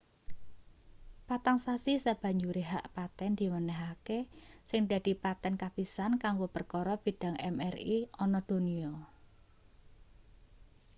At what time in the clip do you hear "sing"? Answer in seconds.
4.69-4.81